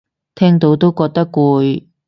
[0.33, 1.85] 聽到都覺得攰